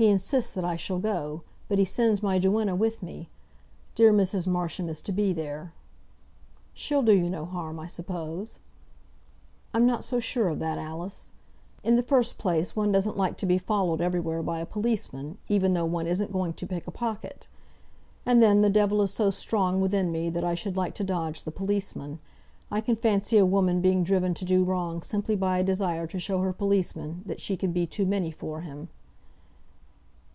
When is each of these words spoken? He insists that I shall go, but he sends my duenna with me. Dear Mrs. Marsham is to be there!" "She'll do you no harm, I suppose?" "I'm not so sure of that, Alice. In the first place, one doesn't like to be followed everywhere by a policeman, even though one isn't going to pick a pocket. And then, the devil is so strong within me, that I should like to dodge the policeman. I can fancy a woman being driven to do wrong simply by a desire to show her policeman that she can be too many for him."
He 0.00 0.06
insists 0.06 0.52
that 0.52 0.64
I 0.64 0.76
shall 0.76 1.00
go, 1.00 1.42
but 1.66 1.80
he 1.80 1.84
sends 1.84 2.22
my 2.22 2.38
duenna 2.38 2.76
with 2.76 3.02
me. 3.02 3.30
Dear 3.96 4.12
Mrs. 4.12 4.46
Marsham 4.46 4.88
is 4.88 5.02
to 5.02 5.10
be 5.10 5.32
there!" 5.32 5.72
"She'll 6.72 7.02
do 7.02 7.12
you 7.12 7.28
no 7.28 7.44
harm, 7.44 7.80
I 7.80 7.88
suppose?" 7.88 8.60
"I'm 9.74 9.86
not 9.86 10.04
so 10.04 10.20
sure 10.20 10.46
of 10.50 10.60
that, 10.60 10.78
Alice. 10.78 11.32
In 11.82 11.96
the 11.96 12.04
first 12.04 12.38
place, 12.38 12.76
one 12.76 12.92
doesn't 12.92 13.16
like 13.16 13.36
to 13.38 13.44
be 13.46 13.58
followed 13.58 14.00
everywhere 14.00 14.40
by 14.40 14.60
a 14.60 14.66
policeman, 14.66 15.36
even 15.48 15.74
though 15.74 15.84
one 15.84 16.06
isn't 16.06 16.30
going 16.30 16.52
to 16.52 16.66
pick 16.68 16.86
a 16.86 16.92
pocket. 16.92 17.48
And 18.24 18.40
then, 18.40 18.62
the 18.62 18.70
devil 18.70 19.02
is 19.02 19.12
so 19.12 19.30
strong 19.30 19.80
within 19.80 20.12
me, 20.12 20.30
that 20.30 20.44
I 20.44 20.54
should 20.54 20.76
like 20.76 20.94
to 20.94 21.02
dodge 21.02 21.42
the 21.42 21.50
policeman. 21.50 22.20
I 22.70 22.80
can 22.80 22.94
fancy 22.94 23.36
a 23.36 23.44
woman 23.44 23.80
being 23.80 24.04
driven 24.04 24.32
to 24.34 24.44
do 24.44 24.62
wrong 24.62 25.02
simply 25.02 25.34
by 25.34 25.58
a 25.58 25.64
desire 25.64 26.06
to 26.06 26.20
show 26.20 26.40
her 26.42 26.52
policeman 26.52 27.24
that 27.26 27.40
she 27.40 27.56
can 27.56 27.72
be 27.72 27.84
too 27.84 28.06
many 28.06 28.30
for 28.30 28.60
him." 28.60 28.90